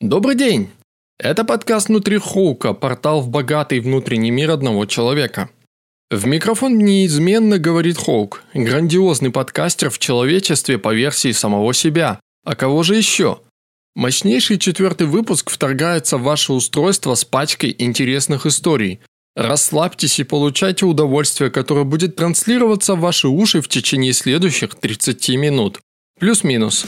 [0.00, 0.68] Добрый день!
[1.18, 5.48] Это подкаст «Внутри Хоука», портал в богатый внутренний мир одного человека.
[6.10, 12.20] В микрофон неизменно говорит Хоук, грандиозный подкастер в человечестве по версии самого себя.
[12.44, 13.40] А кого же еще?
[13.94, 19.00] Мощнейший четвертый выпуск вторгается в ваше устройство с пачкой интересных историй.
[19.34, 25.80] Расслабьтесь и получайте удовольствие, которое будет транслироваться в ваши уши в течение следующих 30 минут.
[26.20, 26.84] Плюс-минус.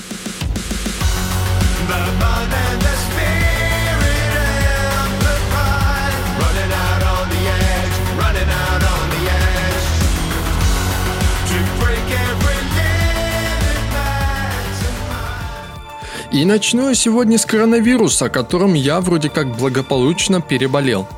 [16.38, 21.09] И начну я сегодня с коронавируса, которым я вроде как благополучно переболел.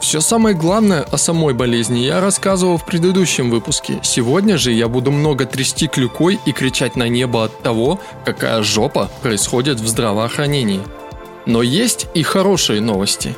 [0.00, 3.98] Все самое главное о самой болезни я рассказывал в предыдущем выпуске.
[4.04, 9.10] Сегодня же я буду много трясти клюкой и кричать на небо от того, какая жопа
[9.20, 10.82] происходит в здравоохранении.
[11.44, 13.34] Но есть и хорошие новости.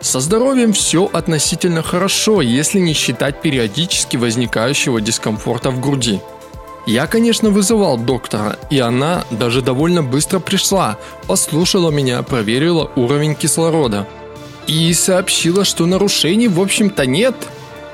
[0.00, 6.20] Со здоровьем все относительно хорошо, если не считать периодически возникающего дискомфорта в груди–
[6.86, 14.06] я, конечно, вызывал доктора, и она даже довольно быстро пришла, послушала меня, проверила уровень кислорода.
[14.66, 17.34] И сообщила, что нарушений в общем-то нет.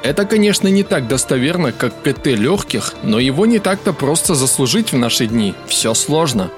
[0.03, 4.97] Это, конечно, не так достоверно, как КТ легких, но его не так-то просто заслужить в
[4.97, 5.55] наши дни.
[5.69, 6.51] Все сложно.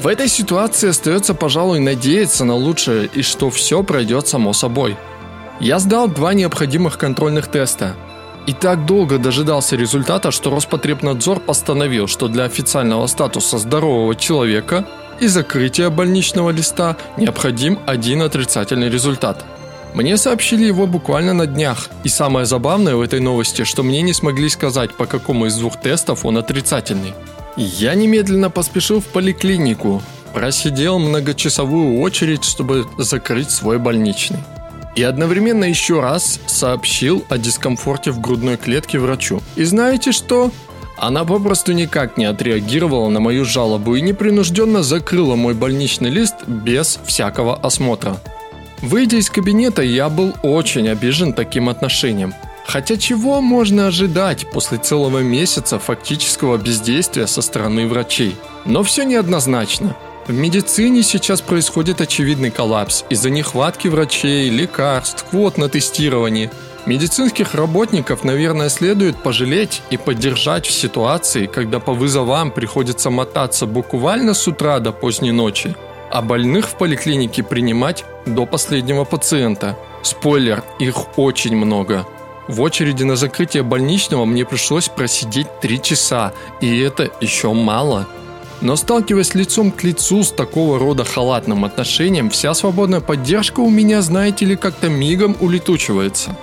[0.00, 4.96] В этой ситуации остается, пожалуй, надеяться на лучшее и что все пройдет само собой.
[5.60, 7.94] Я сдал два необходимых контрольных теста–
[8.48, 14.86] и так долго дожидался результата, что Роспотребнадзор постановил, что для официального статуса здорового человека
[15.20, 19.44] и закрытия больничного листа необходим один отрицательный результат.
[19.92, 24.14] Мне сообщили его буквально на днях, и самое забавное в этой новости, что мне не
[24.14, 27.12] смогли сказать, по какому из двух тестов он отрицательный.
[27.58, 30.02] Я немедленно поспешил в поликлинику,
[30.32, 34.38] просидел многочасовую очередь, чтобы закрыть свой больничный
[34.98, 39.40] и одновременно еще раз сообщил о дискомфорте в грудной клетке врачу.
[39.54, 40.50] И знаете что?
[40.96, 46.98] Она попросту никак не отреагировала на мою жалобу и непринужденно закрыла мой больничный лист без
[47.06, 48.20] всякого осмотра.
[48.82, 52.34] Выйдя из кабинета, я был очень обижен таким отношением.
[52.66, 58.34] Хотя чего можно ожидать после целого месяца фактического бездействия со стороны врачей?
[58.64, 59.94] Но все неоднозначно–
[60.28, 66.50] в медицине сейчас происходит очевидный коллапс из-за нехватки врачей, лекарств, квот на тестирование.
[66.84, 74.34] Медицинских работников, наверное, следует пожалеть и поддержать в ситуации, когда по вызовам приходится мотаться буквально
[74.34, 75.74] с утра до поздней ночи,
[76.10, 79.78] а больных в поликлинике принимать до последнего пациента.
[80.02, 82.06] Спойлер, их очень много.
[82.48, 88.06] В очереди на закрытие больничного мне пришлось просидеть 3 часа, и это еще мало–
[88.60, 94.02] но сталкиваясь лицом к лицу с такого рода халатным отношением, вся свободная поддержка у меня,
[94.02, 96.36] знаете ли, как-то мигом улетучивается.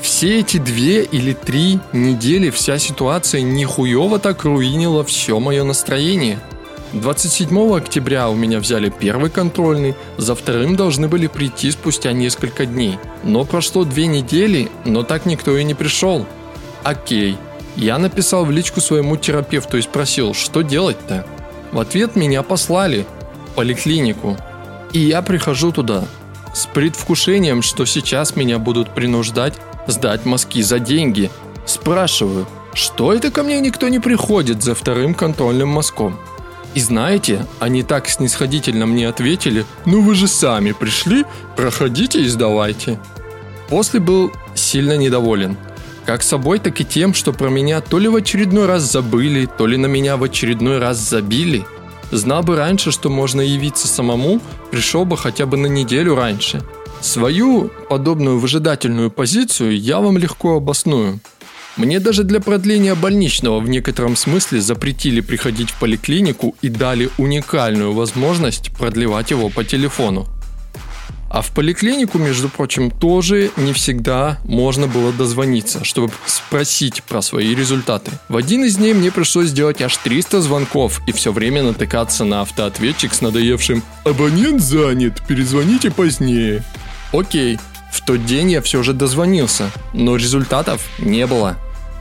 [0.00, 6.38] Все эти две или три недели вся ситуация нихуево так руинила все мое настроение.
[6.92, 12.98] 27 октября у меня взяли первый контрольный, за вторым должны были прийти спустя несколько дней.
[13.24, 16.24] Но прошло две недели, но так никто и не пришел.
[16.84, 17.36] Окей.
[17.74, 21.26] Я написал в личку своему терапевту и спросил, что делать-то?
[21.72, 23.06] В ответ меня послали
[23.48, 24.36] в поликлинику.
[24.92, 26.04] И я прихожу туда
[26.54, 29.54] с предвкушением, что сейчас меня будут принуждать
[29.86, 31.30] сдать мазки за деньги.
[31.66, 36.18] Спрашиваю, что это ко мне никто не приходит за вторым контрольным мазком?
[36.74, 41.24] И знаете, они так снисходительно мне ответили, ну вы же сами пришли,
[41.56, 43.00] проходите и сдавайте.
[43.68, 45.56] После был сильно недоволен.
[46.06, 49.66] Как собой, так и тем, что про меня то ли в очередной раз забыли, то
[49.66, 51.66] ли на меня в очередной раз забили.
[52.12, 54.40] Знал бы раньше, что можно явиться самому,
[54.70, 56.62] пришел бы хотя бы на неделю раньше.
[57.00, 61.18] Свою подобную выжидательную позицию я вам легко обосную.
[61.76, 67.92] Мне даже для продления больничного в некотором смысле запретили приходить в поликлинику и дали уникальную
[67.92, 70.26] возможность продлевать его по телефону.
[71.28, 77.54] А в поликлинику, между прочим, тоже не всегда можно было дозвониться, чтобы спросить про свои
[77.54, 78.12] результаты.
[78.28, 82.42] В один из дней мне пришлось сделать аж 300 звонков и все время натыкаться на
[82.42, 86.62] автоответчик с надоевшим «Абонент занят, перезвоните позднее».
[87.12, 87.58] Окей,
[87.92, 91.56] в тот день я все же дозвонился, но результатов не было.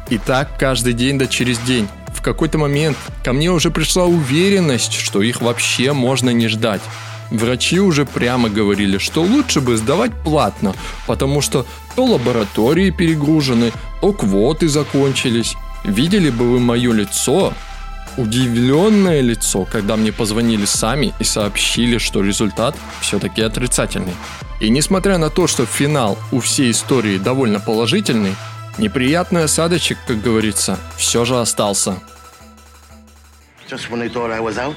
[0.09, 1.87] И так каждый день да через день.
[2.13, 6.81] В какой-то момент ко мне уже пришла уверенность, что их вообще можно не ждать.
[7.31, 10.73] Врачи уже прямо говорили, что лучше бы сдавать платно,
[11.07, 15.55] потому что то лаборатории перегружены, то квоты закончились.
[15.83, 17.53] Видели бы вы мое лицо.
[18.17, 24.15] удивленное лицо, когда мне позвонили сами и сообщили, что результат все-таки отрицательный.
[24.61, 28.35] И несмотря на то, что финал у всей истории довольно положительный,
[28.77, 31.97] неприятный осадочек, как говорится, все же остался.
[33.69, 34.75] Just when they thought I was out,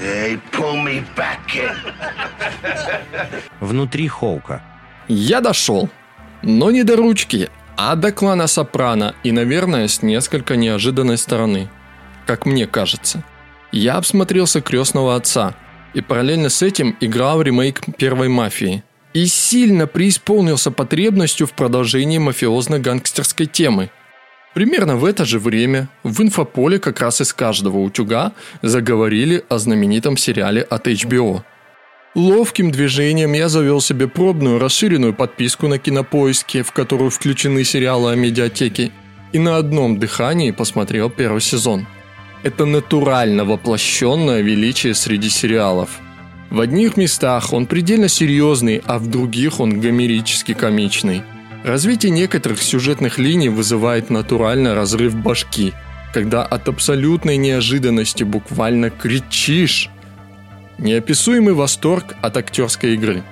[0.00, 1.74] they pull me back in.
[3.60, 4.62] Внутри Хоука.
[5.08, 5.88] Я дошел,
[6.42, 11.68] но не до ручки, а до клана Сопрано и, наверное, с несколько неожиданной стороны,
[12.26, 13.22] как мне кажется.
[13.72, 15.54] Я обсмотрелся крестного отца
[15.94, 18.82] и параллельно с этим играл ремейк первой мафии.
[19.12, 23.90] И сильно преисполнился потребностью в продолжении мафиозно-гангстерской темы.
[24.56, 28.32] Примерно в это же время в инфополе как раз из каждого утюга
[28.62, 31.42] заговорили о знаменитом сериале от HBO–
[32.16, 38.16] Ловким движением я завел себе пробную расширенную подписку на кинопоиске, в которую включены сериалы о
[38.16, 38.90] медиатеке,
[39.34, 41.86] и на одном дыхании посмотрел первый сезон.
[42.42, 45.90] Это натурально воплощенное величие среди сериалов.
[46.48, 51.20] В одних местах он предельно серьезный, а в других он гомерически комичный.
[51.66, 55.74] Развитие некоторых сюжетных линий вызывает натурально разрыв башки,
[56.12, 59.90] когда от абсолютной неожиданности буквально кричишь
[60.78, 63.24] Неописуемый восторг от актерской игры.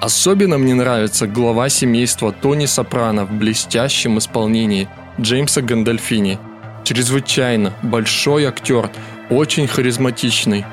[0.00, 4.88] Особенно мне нравится глава семейства Тони Сопрано в блестящем исполнении
[5.20, 6.40] Джеймса Гандальфини.
[6.82, 8.90] Чрезвычайно большой актер,
[9.30, 10.64] очень харизматичный.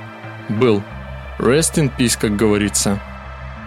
[0.49, 0.81] Был.
[1.37, 2.99] Rest in peace, как говорится.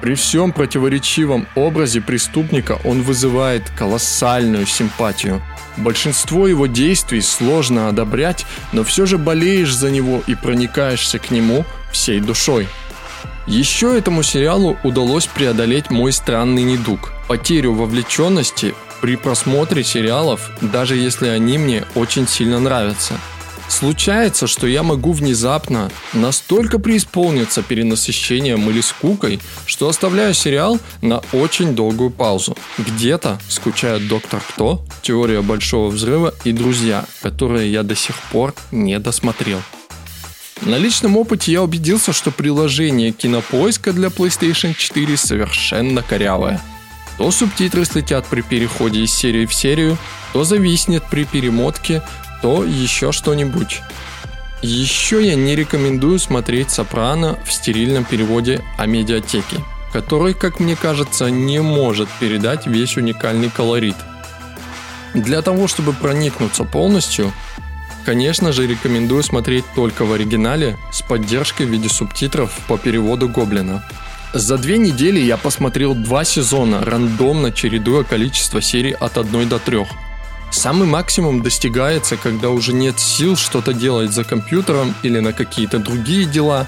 [0.00, 5.42] При всем противоречивом образе преступника он вызывает колоссальную симпатию.
[5.76, 11.64] Большинство его действий сложно одобрять, но все же болеешь за него и проникаешься к нему
[11.92, 12.68] всей душой.
[13.46, 21.28] Еще этому сериалу удалось преодолеть мой странный недуг– потерю вовлеченности при просмотре сериалов, даже если
[21.28, 23.14] они мне очень сильно нравятся–
[23.68, 31.74] Случается, что я могу внезапно настолько преисполниться перенасыщением или скукой, что оставляю сериал на очень
[31.74, 32.56] долгую паузу.
[32.78, 38.98] Где-то скучают Доктор Кто, Теория Большого Взрыва и Друзья, которые я до сих пор не
[38.98, 39.60] досмотрел.
[40.62, 46.60] На личном опыте я убедился, что приложение кинопоиска для PlayStation 4 совершенно корявое.
[47.16, 49.98] То субтитры слетят при переходе из серии в серию,
[50.32, 52.02] то зависнет при перемотке,
[52.42, 53.82] то еще что-нибудь.
[54.62, 59.58] Еще я не рекомендую смотреть «Сопрано» в стерильном переводе о медиатеке,
[59.92, 63.94] который, как мне кажется, не может передать весь уникальный колорит.
[65.14, 67.32] Для того, чтобы проникнуться полностью,
[68.04, 73.84] конечно же, рекомендую смотреть только в оригинале с поддержкой в виде субтитров по переводу Гоблина.
[74.34, 79.86] За две недели я посмотрел два сезона, рандомно чередуя количество серий от 1 до 3–
[80.50, 86.24] Самый максимум достигается, когда уже нет сил что-то делать за компьютером или на какие-то другие
[86.24, 86.66] дела.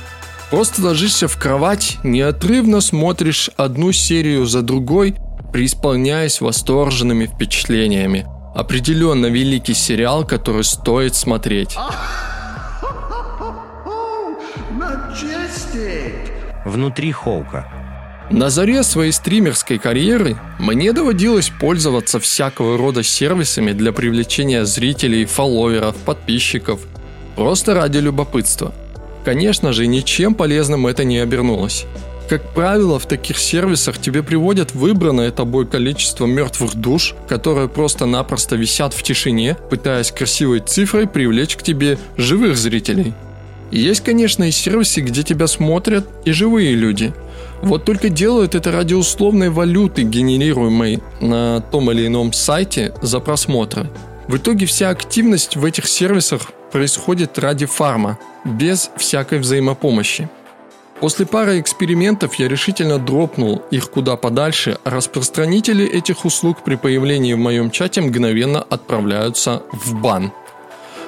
[0.50, 5.16] Просто ложишься в кровать, неотрывно смотришь одну серию за другой,
[5.52, 8.26] преисполняясь восторженными впечатлениями.
[8.54, 11.76] Определенно великий сериал, который стоит смотреть.
[16.64, 17.79] Внутри Хоука
[18.30, 25.96] на заре своей стримерской карьеры мне доводилось пользоваться всякого рода сервисами для привлечения зрителей, фолловеров,
[25.96, 26.80] подписчиков,
[27.34, 28.72] просто ради любопытства.
[29.24, 31.86] Конечно же, ничем полезным это не обернулось.
[32.28, 38.94] Как правило, в таких сервисах тебе приводят выбранное тобой количество мертвых душ, которые просто-напросто висят
[38.94, 43.12] в тишине, пытаясь красивой цифрой привлечь к тебе живых зрителей.
[43.72, 47.12] Есть, конечно, и сервисы, где тебя смотрят и живые люди–
[47.62, 53.86] вот только делают это ради условной валюты, генерируемой на том или ином сайте за просмотры.
[54.28, 60.28] В итоге вся активность в этих сервисах происходит ради фарма, без всякой взаимопомощи.
[61.00, 67.32] После пары экспериментов я решительно дропнул их куда подальше, а распространители этих услуг при появлении
[67.32, 70.32] в моем чате мгновенно отправляются в бан.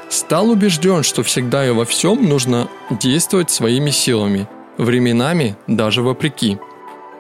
[0.09, 6.59] Стал убежден, что всегда и во всем нужно действовать своими силами– временами даже вопреки.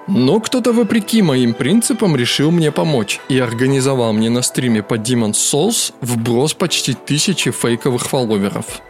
[0.08, 5.32] Но кто-то вопреки моим принципам решил мне помочь и организовал мне на стриме по Demon's
[5.32, 8.80] Souls вброс почти тысячи фейковых фолловеров.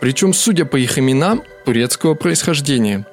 [0.00, 3.06] Причем, судя по их именам, турецкого происхождения.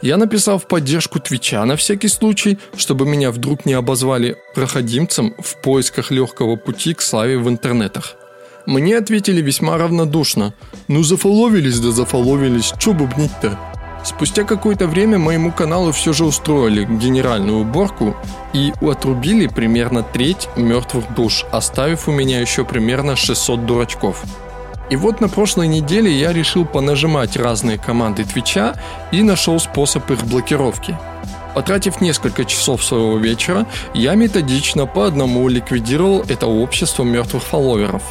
[0.00, 5.60] Я написал в поддержку Твича на всякий случай, чтобы меня вдруг не обозвали проходимцем в
[5.60, 8.14] поисках легкого пути к славе в интернетах.
[8.66, 10.54] Мне ответили весьма равнодушно.
[10.88, 13.58] Ну зафоловились да зафоловились, чё бубнить-то?
[14.08, 18.16] Спустя какое-то время моему каналу все же устроили генеральную уборку
[18.54, 24.24] и отрубили примерно треть мертвых душ, оставив у меня еще примерно 600 дурачков.
[24.88, 28.76] И вот на прошлой неделе я решил понажимать разные команды Твича
[29.12, 30.96] и нашел способ их блокировки.
[31.54, 38.02] Потратив несколько часов своего вечера, я методично по одному ликвидировал это общество мертвых фолловеров.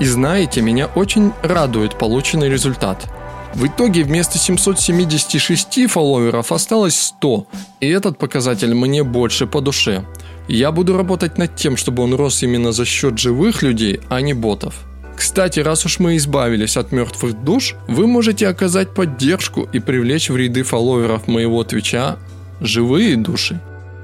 [0.00, 3.06] И знаете, меня очень радует полученный результат.
[3.54, 7.46] В итоге вместо 776 фолловеров осталось 100,
[7.80, 10.04] и этот показатель мне больше по душе.
[10.48, 14.34] Я буду работать над тем, чтобы он рос именно за счет живых людей, а не
[14.34, 14.74] ботов.
[15.16, 20.36] Кстати, раз уж мы избавились от мертвых душ, вы можете оказать поддержку и привлечь в
[20.36, 22.18] ряды фолловеров моего твича
[22.60, 23.60] живые души.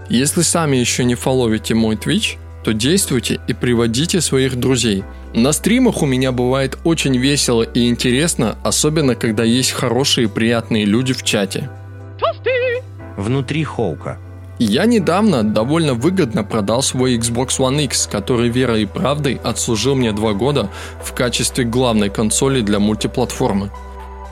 [0.09, 5.05] Если сами еще не фолловите мой твич, то действуйте и приводите своих друзей.
[5.35, 10.87] На стримах у меня бывает очень весело и интересно, особенно когда есть хорошие и приятные
[10.87, 11.69] люди в чате.
[13.17, 14.19] Внутри Хоука.
[14.59, 20.13] Я недавно довольно выгодно продал свой Xbox One X, который верой и правдой отслужил мне
[20.13, 20.71] два года
[21.03, 23.71] в качестве главной консоли для мультиплатформы.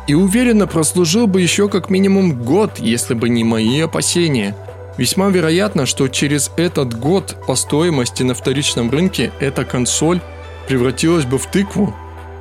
[0.07, 4.57] И уверенно прослужил бы еще как минимум год, если бы не мои опасения.
[4.99, 10.21] Весьма вероятно, что через этот год по стоимости на вторичном рынке эта консоль
[10.69, 11.95] превратилась бы в тыкву.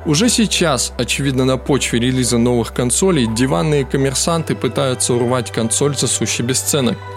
[0.04, 6.44] Уже сейчас, очевидно на почве релиза новых консолей, диванные коммерсанты пытаются урвать консоль за сущий
[6.44, 6.98] бесценок–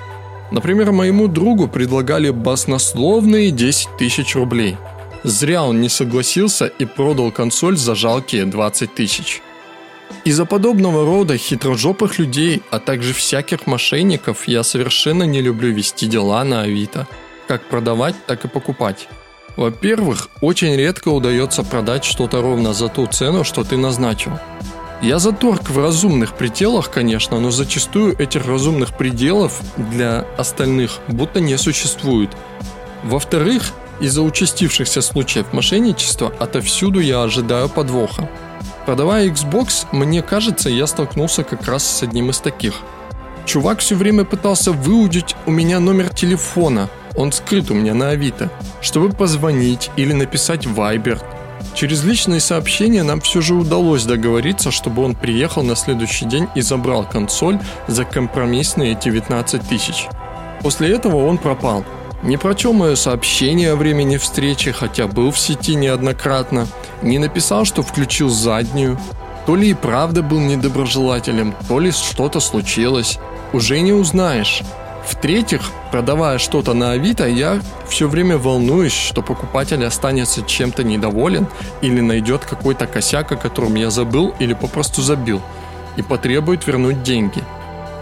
[0.52, 4.78] Например, моему другу предлагали баснословные 10 тысяч рублей.
[5.24, 9.42] Зря он не согласился и продал консоль за жалкие 20 тысяч.
[10.24, 16.44] Из-за подобного рода хитрожопых людей, а также всяких мошенников я совершенно не люблю вести дела
[16.44, 17.08] на Авито.
[17.48, 19.08] Как продавать, так и покупать.
[19.56, 24.32] Во-первых, очень редко удается продать что-то ровно за ту цену, что ты назначил.
[25.02, 31.40] Я за торг в разумных пределах, конечно, но зачастую этих разумных пределов для остальных будто
[31.40, 32.32] не существует.
[33.04, 38.30] Во-вторых, из-за участившихся случаев мошенничества отовсюду я ожидаю подвоха.
[38.86, 42.76] Продавая Xbox, мне кажется, я столкнулся как раз с одним из таких.
[43.46, 48.50] Чувак все время пытался выудить у меня номер телефона, он скрыт у меня на Авито,
[48.82, 51.22] чтобы позвонить или написать Viber,
[51.76, 56.62] Через личные сообщения нам все же удалось договориться, чтобы он приехал на следующий день и
[56.62, 60.08] забрал консоль за компромиссные 19 тысяч.
[60.62, 61.84] После этого он пропал.
[62.26, 66.68] Не прочел мое сообщение о времени встречи, хотя был в сети неоднократно.
[67.04, 69.00] Не написал, что включил заднюю.
[69.46, 73.20] То ли и правда был недоброжелателем, то ли что-то случилось.
[73.54, 74.64] Уже не узнаешь.
[75.08, 81.46] В-третьих, продавая что-то на Авито, я все время волнуюсь, что покупатель останется чем-то недоволен
[81.82, 85.44] или найдет какой-то косяк, о котором я забыл или попросту забил,
[85.96, 87.44] и потребует вернуть деньги.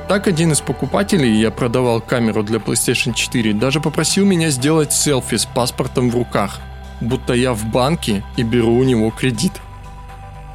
[0.08, 5.38] Так один из покупателей, я продавал камеру для PlayStation 4, даже попросил меня сделать селфи
[5.38, 6.60] с паспортом в руках,
[7.00, 9.54] будто я в банке и беру у него кредит.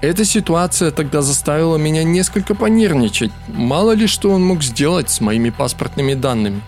[0.01, 3.33] Эта ситуация тогда заставила меня несколько понервничать.
[3.49, 6.63] Мало ли что он мог сделать с моими паспортными данными.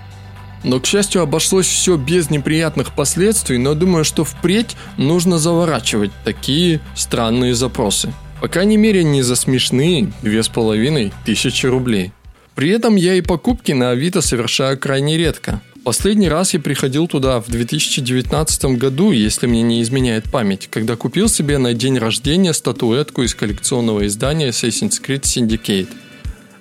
[0.65, 6.81] Но, к счастью, обошлось все без неприятных последствий, но думаю, что впредь нужно заворачивать такие
[6.95, 8.13] странные запросы.
[8.41, 12.13] По крайней мере, не за смешные две с половиной тысячи рублей.
[12.61, 15.63] При этом я и покупки на Авито совершаю крайне редко.
[15.83, 21.31] Последний раз я приходил туда в 2019 году, если мне не изменяет память, когда купил
[21.31, 25.89] себе на день рождения статуэтку из коллекционного издания Assassin's Creed Syndicate.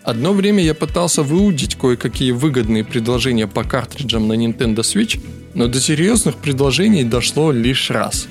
[0.01, 5.19] Одно время я пытался выудить кое-какие выгодные предложения по картриджам на Nintendo Switch,
[5.53, 8.29] но до серьезных предложений дошло лишь раз.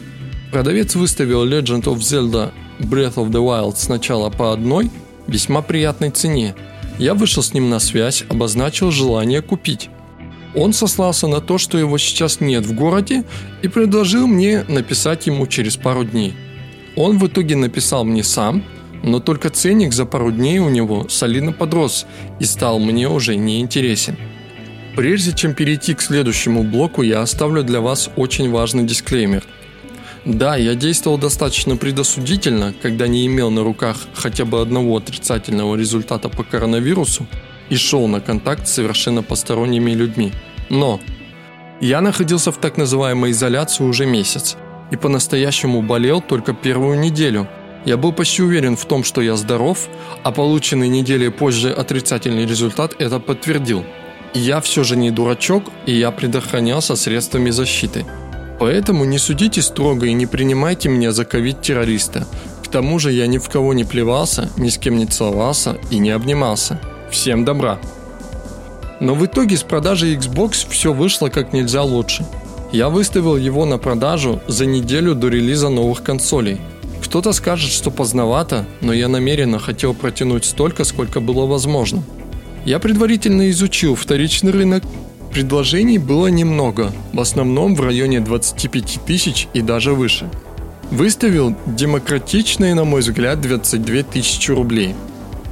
[0.51, 4.91] Продавец выставил Legend of Zelda Breath of the Wild сначала по одной,
[5.27, 6.55] весьма приятной цене.
[6.99, 9.89] Я вышел с ним на связь, обозначил желание купить.
[10.55, 13.25] Он сослался на то, что его сейчас нет в городе,
[13.63, 16.35] и предложил мне написать ему через пару дней.
[16.97, 18.65] Он в итоге написал мне сам,
[19.05, 22.07] но только ценник за пару дней у него солидно подрос
[22.41, 24.17] и стал мне уже не интересен.
[24.97, 29.45] Прежде чем перейти к следующему блоку, я оставлю для вас очень важный дисклеймер.
[30.29, 36.29] Да, я действовал достаточно предосудительно, когда не имел на руках хотя бы одного отрицательного результата
[36.29, 37.27] по коронавирусу,
[37.71, 40.33] и шел на контакт с совершенно посторонними людьми.
[40.69, 41.01] Но
[41.81, 44.59] я находился в так называемой изоляции уже месяц
[44.91, 47.49] и по-настоящему болел только первую неделю.
[47.87, 49.89] Я был почти уверен в том, что я здоров,
[50.25, 53.83] а полученный недели позже отрицательный результат это подтвердил.
[54.35, 58.05] Я все же не дурачок, и я предохранялся средствами защиты.
[58.59, 62.27] Поэтому не судите строго и не принимайте меня за ковид-террориста.
[62.65, 65.99] К тому же я ни в кого не плевался, ни с кем не целовался и
[65.99, 66.81] не обнимался.
[67.11, 67.79] Всем добра!
[69.01, 72.27] Но в итоге с продажей Xbox все вышло как нельзя лучше.
[72.73, 76.61] Я выставил его на продажу за неделю до релиза новых консолей.
[77.03, 82.03] Кто-то скажет, что поздновато, но я намеренно хотел протянуть столько, сколько было возможно.
[82.67, 84.83] Я предварительно изучил вторичный рынок.
[85.33, 90.29] Предложений было немного, в основном в районе 25 тысяч и даже выше.
[90.91, 94.95] Выставил демократичные, на мой взгляд, 22 тысячи рублей.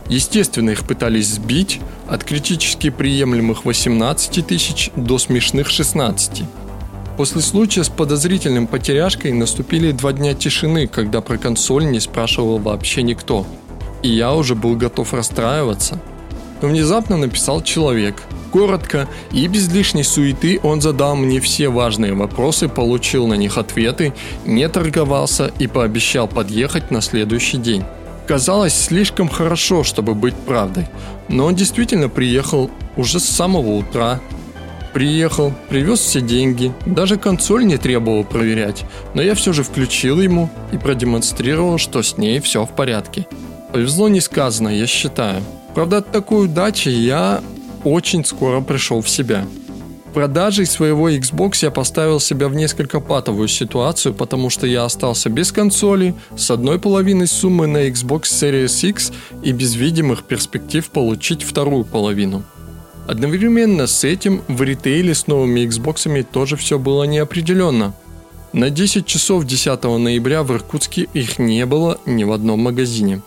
[0.09, 6.45] Естественно, их пытались сбить от критически приемлемых 18 тысяч до смешных 16.
[7.17, 13.03] После случая с подозрительным потеряшкой наступили два дня тишины, когда про консоль не спрашивал вообще
[13.03, 13.47] никто.
[14.03, 16.01] И я уже был готов расстраиваться.
[16.63, 18.23] Но внезапно написал человек.
[18.53, 24.15] Коротко и без лишней суеты он задал мне все важные вопросы, получил на них ответы,
[24.45, 27.85] не торговался и пообещал подъехать на следующий день.
[28.27, 30.89] Казалось слишком хорошо, чтобы быть правдой,
[31.29, 34.21] но он действительно приехал уже с самого утра,
[34.97, 40.49] Приехал, привез все деньги, даже консоль не требовал проверять, но я все же включил ему
[40.73, 43.27] и продемонстрировал, что с ней все в порядке.
[43.75, 45.43] Повезло не сказано, я считаю.
[45.75, 47.43] Правда, от такой удачи я
[47.87, 49.47] очень скоро пришел в себя.
[50.15, 55.53] Продажей своего Xbox я поставил себя в несколько патовую ситуацию, потому что я остался без
[55.53, 59.13] консоли, с одной половиной суммы на Xbox Series X
[59.43, 62.43] и без видимых перспектив получить вторую половину–
[63.07, 67.95] Одновременно с этим в ритейле с новыми Xbox тоже все было неопределенно.
[68.53, 73.23] На 10 часов 10 ноября в Иркутске их не было ни в одном магазине.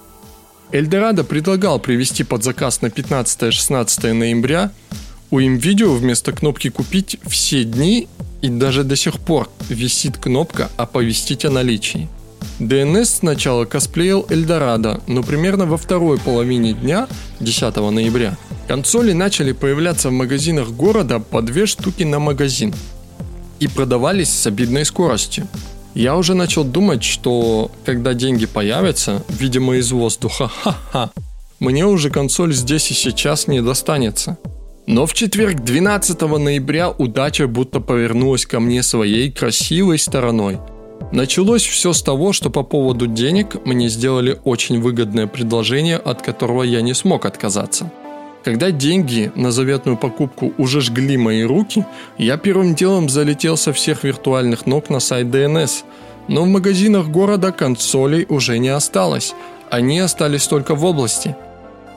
[0.72, 4.72] Эльдорадо предлагал привезти под заказ на 15-16 ноября.
[5.32, 8.08] У видео вместо кнопки «Купить» все дни
[8.44, 12.08] и даже до сих пор висит кнопка «Оповестить о наличии».
[12.60, 17.08] DNS сначала косплеил Эльдорадо, но примерно во второй половине дня,
[17.40, 22.74] 10 ноября, консоли начали появляться в магазинах города по две штуки на магазин
[23.60, 25.48] и продавались с обидной скоростью.
[25.96, 31.12] Я уже начал думать, что когда деньги появятся, видимо из воздуха, ха-ха,
[31.60, 34.38] мне уже консоль здесь и сейчас не достанется.
[34.88, 40.60] Но в четверг 12 ноября удача будто повернулась ко мне своей красивой стороной–
[41.12, 46.62] Началось все с того, что по поводу денег мне сделали очень выгодное предложение, от которого
[46.62, 47.92] я не смог отказаться.
[48.44, 51.86] Когда деньги на заветную покупку уже жгли мои руки,
[52.18, 55.84] я первым делом залетел со всех виртуальных ног на сайт DNS.
[56.30, 59.34] Но в магазинах города консолей уже не осталось.
[59.70, 61.36] Они остались только в области.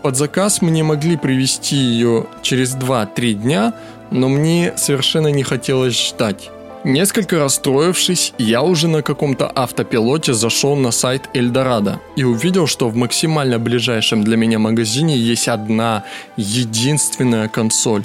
[0.02, 3.74] Под заказ мне могли привезти ее через 2-3 дня,
[4.10, 6.50] но мне совершенно не хотелось ждать.
[6.84, 12.96] Несколько расстроившись, я уже на каком-то автопилоте зашел на сайт Эльдорадо и увидел, что в
[12.96, 16.02] максимально ближайшем для меня магазине есть одна,
[16.36, 18.04] единственная консоль.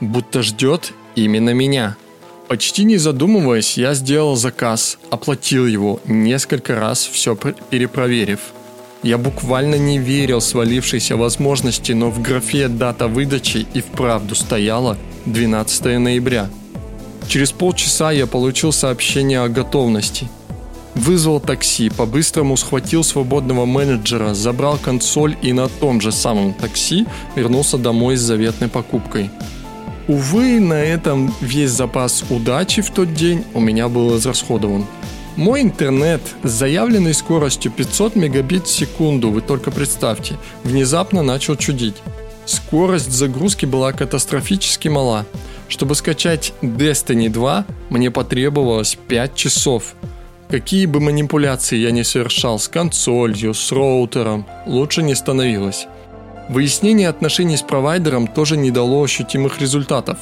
[0.00, 1.96] Будто ждет именно меня.
[2.48, 8.40] Почти не задумываясь, я сделал заказ, оплатил его, несколько раз все перепроверив.
[9.02, 15.98] Я буквально не верил свалившейся возможности, но в графе «Дата выдачи» и вправду стояла 12
[15.98, 16.50] ноября–
[17.28, 20.28] Через полчаса я получил сообщение о готовности.
[20.94, 27.76] Вызвал такси, по-быстрому схватил свободного менеджера, забрал консоль и на том же самом такси вернулся
[27.76, 29.30] домой с заветной покупкой.
[30.08, 34.86] Увы, на этом весь запас удачи в тот день у меня был израсходован.
[35.36, 41.96] Мой интернет с заявленной скоростью 500 мегабит в секунду, вы только представьте, внезапно начал чудить.
[42.46, 45.26] Скорость загрузки была катастрофически мала–
[45.68, 49.94] чтобы скачать Destiny 2, мне потребовалось 5 часов.
[50.50, 55.86] Какие бы манипуляции я ни совершал с консолью, с роутером, лучше не становилось.
[56.48, 60.16] Выяснение отношений с провайдером тоже не дало ощутимых результатов.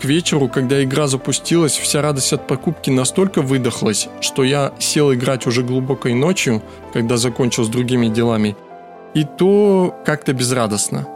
[0.00, 5.46] К вечеру, когда игра запустилась, вся радость от покупки настолько выдохлась, что я сел играть
[5.46, 8.56] уже глубокой ночью, когда закончил с другими делами,
[9.14, 11.06] и то как-то безрадостно.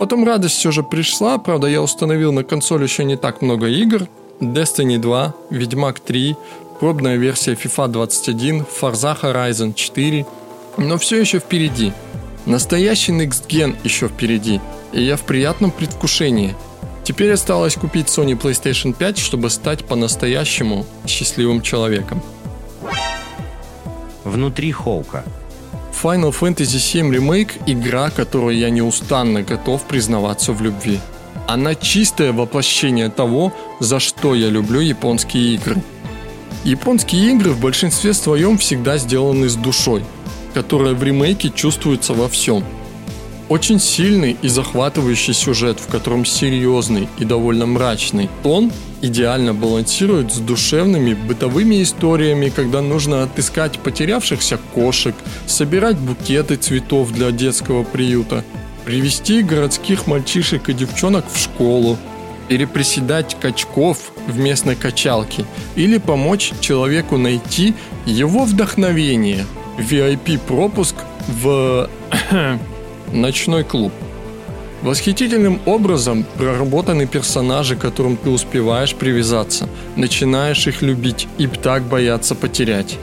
[0.00, 4.08] Потом радость все же пришла, правда я установил на консоль еще не так много игр.
[4.40, 6.36] Destiny 2, Ведьмак 3,
[6.80, 10.24] пробная версия FIFA 21, Forza Horizon 4.
[10.78, 11.92] Но все еще впереди.
[12.46, 14.62] Настоящий Next Gen еще впереди,
[14.94, 16.54] и я в приятном предвкушении.
[17.04, 22.22] Теперь осталось купить Sony PlayStation 5, чтобы стать по-настоящему счастливым человеком.
[24.24, 25.24] Внутри Хоука–
[26.02, 30.98] Final Fantasy VII Remake– игра, которой я неустанно готов признаваться в любви.
[31.46, 35.76] Она чистое воплощение того, за что я люблю японские игры.
[36.64, 40.02] Японские игры в большинстве своем всегда сделаны с душой,
[40.54, 42.64] которая в ремейке чувствуется во всем.
[43.50, 48.70] Очень сильный и захватывающий сюжет, в котором серьезный и довольно мрачный тон
[49.02, 55.16] идеально балансирует с душевными бытовыми историями, когда нужно отыскать потерявшихся кошек,
[55.48, 58.44] собирать букеты цветов для детского приюта,
[58.84, 61.98] привести городских мальчишек и девчонок в школу,
[62.46, 67.74] переприседать качков в местной качалке или помочь человеку найти
[68.06, 69.44] его вдохновение,
[69.76, 70.94] VIP-пропуск
[71.26, 71.90] в
[73.12, 73.92] Ночной клуб.
[74.82, 82.98] Восхитительным образом проработаны персонажи, которым ты успеваешь привязаться, начинаешь их любить и так бояться потерять.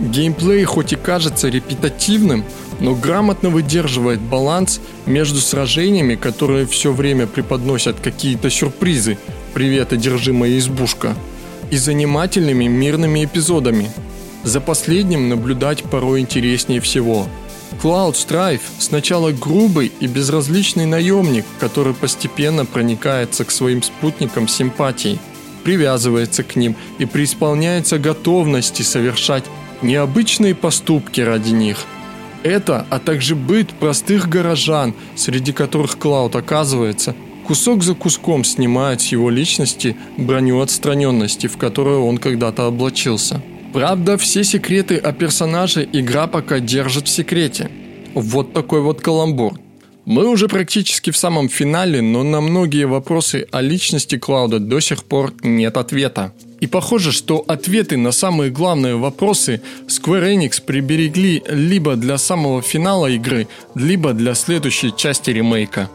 [0.00, 2.44] Геймплей хоть и кажется репетативным,
[2.80, 9.16] но грамотно выдерживает баланс между сражениями, которые все время преподносят какие-то сюрпризы
[9.54, 11.14] «Привет, одержимая избушка»
[11.70, 13.90] и занимательными мирными эпизодами.
[14.42, 17.28] За последним наблюдать порой интереснее всего–
[17.80, 25.18] Cloud Strife сначала грубый и безразличный наемник, который постепенно проникается к своим спутникам симпатией,
[25.64, 29.44] привязывается к ним и преисполняется готовности совершать
[29.82, 31.78] необычные поступки ради них.
[32.42, 37.14] Это, а также быт простых горожан, среди которых Клауд оказывается,
[37.46, 43.42] кусок за куском снимает с его личности броню отстраненности, в которую он когда-то облачился.
[43.72, 47.70] Правда, все секреты о персонаже игра пока держит в секрете.
[48.14, 49.54] Вот такой вот каламбур.
[50.04, 55.04] Мы уже практически в самом финале, но на многие вопросы о личности Клауда до сих
[55.04, 56.32] пор нет ответа.
[56.60, 63.06] И похоже, что ответы на самые главные вопросы Square Enix приберегли либо для самого финала
[63.06, 65.88] игры, либо для следующей части ремейка.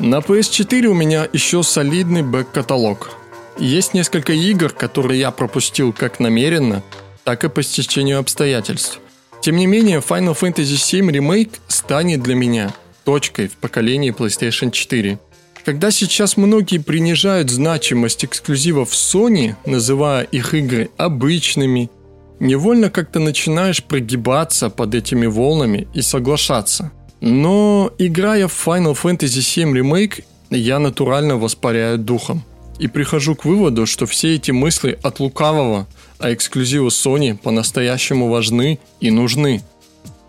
[0.00, 3.17] На PS4 у меня еще солидный бэк-каталог.
[3.58, 6.84] Есть несколько игр, которые я пропустил как намеренно,
[7.24, 9.00] так и по стечению обстоятельств.
[9.40, 12.72] Тем не менее, Final Fantasy VII Remake станет для меня
[13.04, 15.18] точкой в поколении PlayStation 4.
[15.64, 21.90] Когда сейчас многие принижают значимость эксклюзивов Sony, называя их игры обычными,
[22.38, 26.92] невольно как-то начинаешь прогибаться под этими волнами и соглашаться.
[27.20, 32.44] Но играя в Final Fantasy VII Remake, я натурально воспаряю духом
[32.78, 35.86] и прихожу к выводу, что все эти мысли от лукавого,
[36.18, 39.62] а эксклюзивы Sony по-настоящему важны и нужны.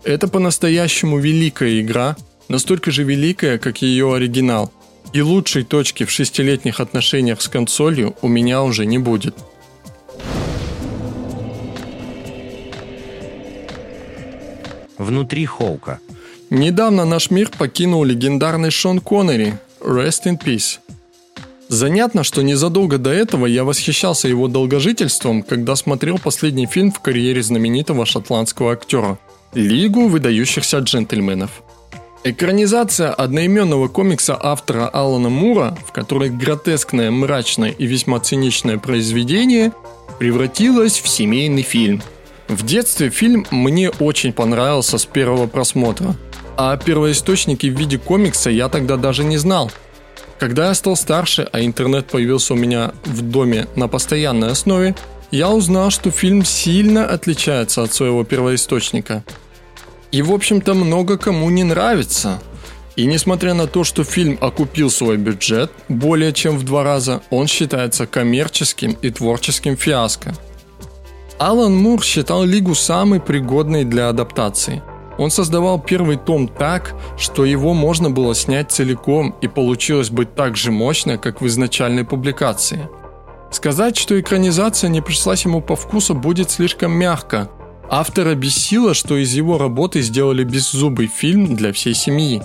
[0.04, 2.16] Это по-настоящему великая игра,
[2.48, 4.72] настолько же великая, как ее оригинал.
[5.12, 9.34] И лучшей точки в шестилетних отношениях с консолью у меня уже не будет.
[14.98, 15.98] Внутри Хоука.
[16.50, 19.58] Недавно наш мир покинул легендарный Шон Коннери.
[19.80, 20.78] Rest in Peace.
[21.70, 27.44] Занятно, что незадолго до этого я восхищался его долгожительством, когда смотрел последний фильм в карьере
[27.44, 29.20] знаменитого шотландского актера–
[29.54, 31.62] «Лигу выдающихся джентльменов».
[32.24, 39.70] Экранизация одноименного комикса автора Алана Мура, в которой гротескное, мрачное и весьма циничное произведение
[40.18, 42.02] превратилась в семейный фильм.
[42.48, 46.16] В детстве фильм мне очень понравился с первого просмотра,
[46.56, 49.70] а первоисточники в виде комикса я тогда даже не знал–
[50.40, 54.96] когда я стал старше, а интернет появился у меня в доме на постоянной основе,
[55.30, 59.22] я узнал, что фильм сильно отличается от своего первоисточника.
[60.10, 62.40] И, в общем-то, много кому не нравится.
[62.96, 67.46] И несмотря на то, что фильм окупил свой бюджет более чем в два раза, он
[67.46, 70.34] считается коммерческим и творческим фиаско.
[71.38, 74.82] Алан Мур считал Лигу самой пригодной для адаптации–
[75.20, 80.56] он создавал первый том так, что его можно было снять целиком и получилось быть так
[80.56, 82.88] же мощно, как в изначальной публикации.
[83.50, 87.50] Сказать, что экранизация не пришлась ему по вкусу, будет слишком мягко.
[87.90, 92.40] Автора бесило, что из его работы сделали беззубый фильм для всей семьи.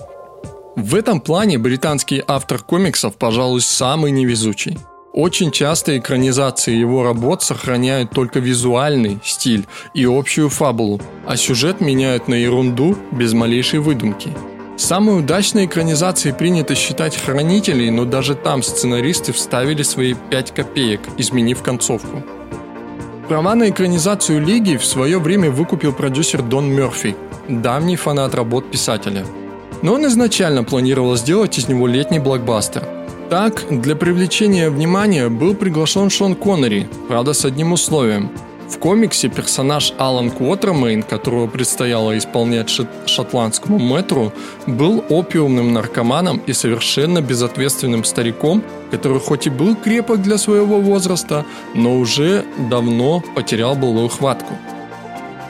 [0.76, 4.78] В этом плане британский автор комиксов, пожалуй, самый невезучий–
[5.16, 12.28] очень часто экранизации его работ сохраняют только визуальный стиль и общую фабулу, а сюжет меняют
[12.28, 14.34] на ерунду без малейшей выдумки.
[14.76, 21.64] Самой удачной экранизацией принято считать «Хранителей», но даже там сценаристы вставили свои 5 копеек, изменив
[21.64, 22.22] концовку.
[23.30, 27.16] Права на экранизацию Лиги в свое время выкупил продюсер Дон Мерфи,
[27.48, 29.26] давний фанат работ писателя.
[29.82, 32.84] Но он изначально планировал сделать из него летний блокбастер–
[33.30, 38.30] так, для привлечения внимания был приглашен Шон Коннери, правда с одним условием.
[38.70, 44.34] В комиксе персонаж Алан Квотермейн, которого предстояло исполнять шот шотландскому мэтру,
[44.66, 51.46] был опиумным наркоманом и совершенно безответственным стариком, который хоть и был крепок для своего возраста,
[51.76, 54.56] но уже давно потерял былую хватку.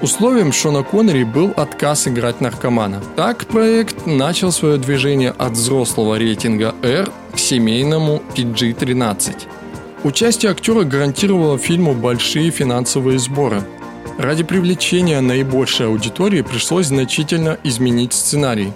[0.02, 3.02] Условием Шона Коннери был отказ играть наркомана.
[3.16, 9.44] Так проект начал свое движение от взрослого рейтинга R к семейному PG-13.
[10.04, 13.64] Участие актера гарантировало фильму большие финансовые сборы.
[14.18, 18.74] Ради привлечения наибольшей аудитории пришлось значительно изменить сценарий.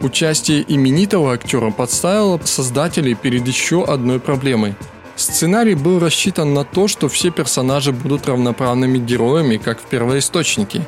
[0.00, 4.76] Участие именитого актера подставило создателей перед еще одной проблемой–
[5.22, 10.84] Сценарий был рассчитан на то, что все персонажи будут равноправными героями, как в первоисточнике.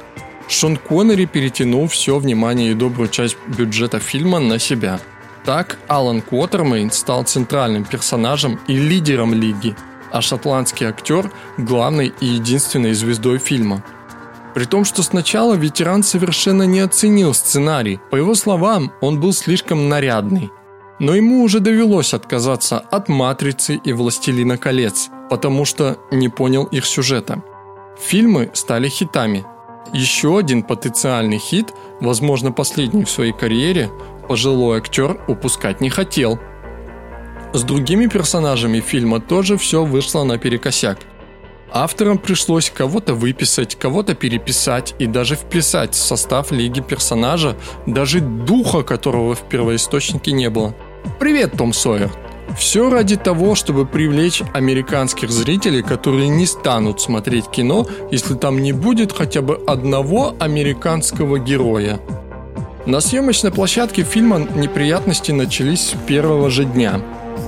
[0.49, 4.99] Шон Коннери перетянул все внимание и добрую часть бюджета фильма на себя.
[5.45, 9.77] Так Алан Квотермейн стал центральным персонажем и лидером лиги,
[10.11, 13.85] а шотландский актер– главной и единственной звездой фильма.
[14.53, 18.01] При том, что сначала ветеран совершенно не оценил сценарий.
[18.11, 20.51] По его словам, он был слишком нарядный–
[20.99, 26.87] но ему уже довелось отказаться от «Матрицы» и «Властелина колец», потому что не понял их
[26.87, 27.43] сюжета.
[27.99, 29.45] Фильмы стали хитами.
[29.93, 33.91] Еще один потенциальный хит, возможно последний в своей карьере,
[34.29, 36.39] пожилой актер упускать не хотел.
[37.53, 40.99] С другими персонажами фильма тоже все вышло наперекосяк.
[41.77, 48.85] Авторам пришлось кого-то выписать, кого-то переписать и даже вписать в состав лиги персонажа, даже духа
[48.85, 50.73] которого в первоисточнике не было.
[51.19, 52.13] Привет, Том Сойер!
[52.57, 58.73] Все ради того, чтобы привлечь американских зрителей, которые не станут смотреть кино, если там не
[58.73, 61.99] будет хотя бы одного американского героя.
[62.87, 67.01] На съемочной площадке фильма неприятности начались с первого же дня.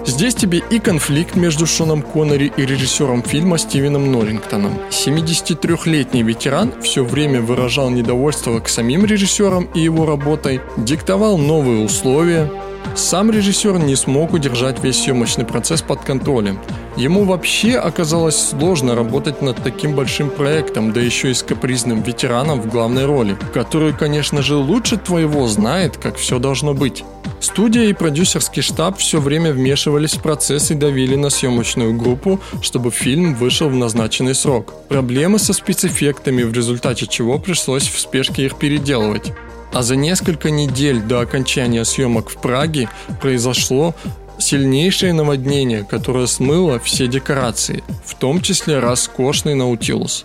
[0.07, 4.79] Здесь тебе и конфликт между Шоном Коннери и режиссером фильма Стивеном Норрингтоном.
[4.91, 12.51] 73-летний ветеран все время выражал недовольство к самим режиссерам и его работой, диктовал новые условия,
[12.95, 16.59] сам режиссер не смог удержать весь съемочный процесс под контролем.
[16.97, 22.61] Ему вообще оказалось сложно работать над таким большим проектом, да еще и с капризным ветераном
[22.61, 27.05] в главной роли, который, конечно же, лучше твоего знает, как все должно быть.
[27.41, 32.91] Студия и продюсерский штаб все время вмешивались в процесс и давили на съемочную группу, чтобы
[32.91, 34.73] фильм вышел в назначенный срок.
[34.89, 39.33] Проблемы со спецэффектами, в результате чего пришлось в спешке их переделывать.
[39.73, 42.89] А за несколько недель до окончания съемок в Праге
[43.21, 43.95] произошло
[44.39, 50.25] сильнейшее наводнение, которое смыло все декорации, в том числе роскошный Наутилус.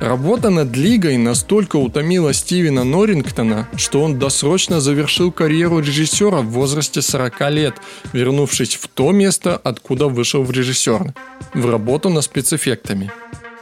[0.00, 7.02] Работа над Лигой настолько утомила Стивена Норрингтона, что он досрочно завершил карьеру режиссера в возрасте
[7.02, 7.74] 40 лет,
[8.12, 11.14] вернувшись в то место, откуда вышел в режиссер,
[11.54, 13.10] в работу над спецэффектами.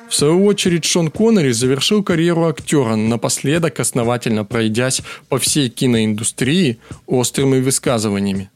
[0.09, 7.61] В свою очередь Шон Коннери завершил карьеру актера, напоследок основательно пройдясь по всей киноиндустрии острыми
[7.61, 8.51] высказываниями.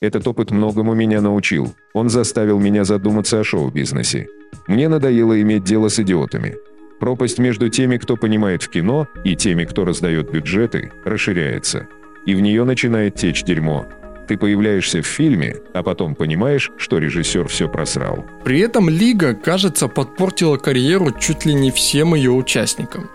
[0.00, 1.74] Этот опыт многому меня научил.
[1.94, 4.28] Он заставил меня задуматься о шоу-бизнесе.
[4.68, 6.56] Мне надоело иметь дело с идиотами.
[7.00, 11.88] Пропасть между теми, кто понимает в кино, и теми, кто раздает бюджеты, расширяется.
[12.24, 13.86] И в нее начинает течь дерьмо,
[14.26, 18.24] ты появляешься в фильме, а потом понимаешь, что режиссер все просрал.
[18.44, 23.10] При этом Лига, кажется, подпортила карьеру чуть ли не всем ее участникам.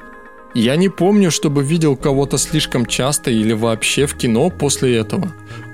[0.53, 5.31] Я не помню, чтобы видел кого-то слишком часто или вообще в кино после этого.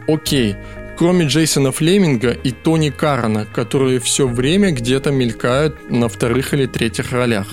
[0.08, 0.56] Окей,
[0.97, 7.12] кроме Джейсона Флеминга и Тони Карана, которые все время где-то мелькают на вторых или третьих
[7.12, 7.47] ролях.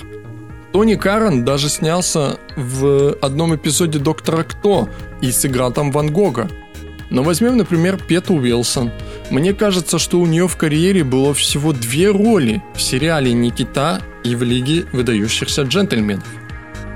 [0.71, 4.89] Тони Каран даже снялся в одном эпизоде Доктора Кто
[5.21, 6.49] и сыграл там Ван Гога.
[7.15, 8.91] Но возьмем, например, Пету Уилсон.
[9.29, 14.35] Мне кажется, что у нее в карьере было всего две роли в сериале «Никита» и
[14.35, 16.25] в «Лиге выдающихся джентльменов».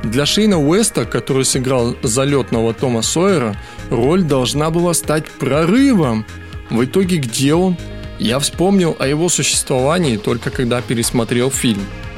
[0.03, 3.55] Для Шейна Уэста, который сыграл залетного Тома Сойера,
[3.89, 6.25] роль должна была стать прорывом.
[6.69, 7.77] В итоге где он?
[8.19, 11.86] Я вспомнил о его существовании только когда пересмотрел фильм–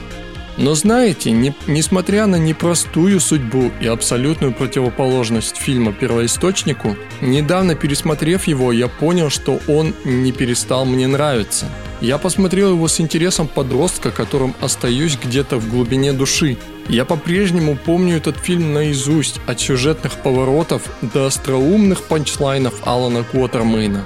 [0.58, 8.72] но знаете, не, несмотря на непростую судьбу и абсолютную противоположность фильма первоисточнику, недавно пересмотрев его,
[8.72, 11.68] я понял, что он не перестал мне нравиться.
[12.02, 16.58] Я посмотрел его с интересом подростка, которым остаюсь где-то в глубине души.
[16.90, 24.04] Я по-прежнему помню этот фильм наизусть, от сюжетных поворотов до остроумных панчлайнов Алана Квотермейна.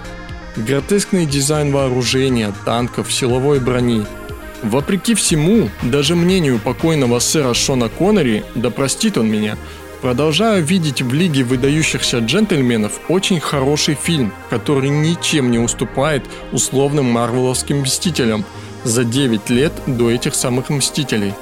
[0.58, 4.06] Гротескный дизайн вооружения, танков, силовой брони–
[4.64, 9.58] Вопреки всему, даже мнению покойного сэра Шона Коннери, да простит он меня,
[10.02, 17.82] продолжаю видеть в Лиге выдающихся джентльменов очень хороший фильм, который ничем не уступает условным марвеловским
[17.82, 18.46] Мстителям
[18.84, 21.34] за 9 лет до этих самых Мстителей.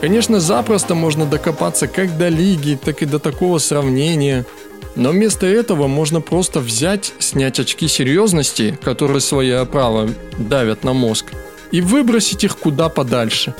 [0.00, 4.46] Конечно, запросто можно докопаться как до Лиги, так и до такого сравнения,
[4.94, 11.26] но вместо этого можно просто взять, снять очки серьезности, которые своя право давят на мозг,
[11.72, 13.54] и выбросить их куда подальше.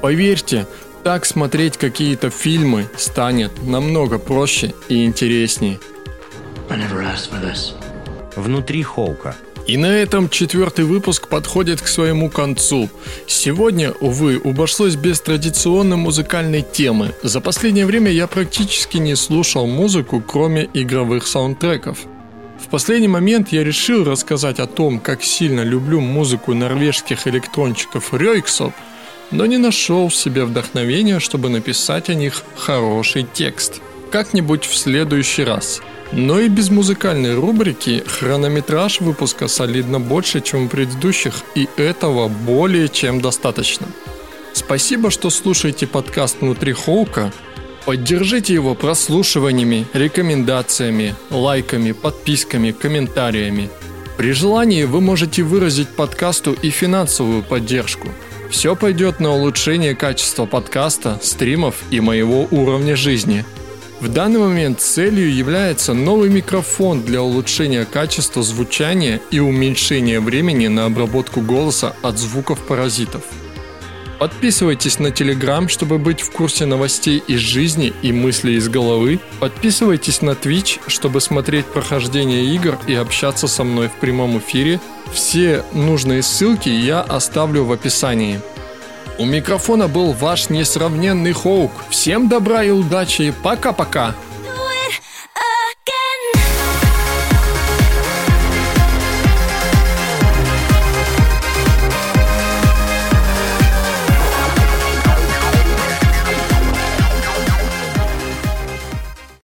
[0.00, 0.66] Поверьте,
[1.02, 5.80] Так смотреть какие-то фильмы станет намного проще и интереснее.
[8.36, 9.34] Внутри Хоука.
[9.66, 12.88] И на этом четвертый выпуск подходит к своему концу.
[13.26, 17.14] Сегодня, увы, обошлось без традиционной музыкальной темы.
[17.22, 21.98] За последнее время я практически не слушал музыку, кроме игровых саундтреков.
[22.72, 28.72] Последний момент я решил рассказать о том, как сильно люблю музыку норвежских электрончиков Рёйксоп,
[29.30, 33.82] но не нашел в себе вдохновения, чтобы написать о них хороший текст.
[34.10, 35.82] Как-нибудь в следующий раз–
[36.12, 42.90] но и без музыкальной рубрики хронометраж выпуска солидно больше, чем у предыдущих, и этого более
[42.90, 43.86] чем достаточно.
[44.52, 47.32] Спасибо, что слушаете подкаст «Внутри Хоука».
[47.84, 53.70] Поддержите его прослушиваниями, рекомендациями, лайками, подписками, комментариями.
[54.16, 58.08] При желании вы можете выразить подкасту и финансовую поддержку.
[58.50, 63.44] Все пойдет на улучшение качества подкаста, стримов и моего уровня жизни–
[64.02, 70.86] в данный момент целью является новый микрофон для улучшения качества звучания и уменьшения времени на
[70.86, 73.22] обработку голоса от звуков паразитов.
[74.22, 79.18] Подписывайтесь на Telegram, чтобы быть в курсе новостей из жизни и мыслей из головы.
[79.40, 84.78] Подписывайтесь на Twitch, чтобы смотреть прохождение игр и общаться со мной в прямом эфире.
[85.12, 88.40] Все нужные ссылки я оставлю в описании.
[89.18, 91.72] У микрофона был ваш несравненный Хоук.
[91.90, 93.34] Всем добра и удачи.
[93.42, 94.14] Пока-пока.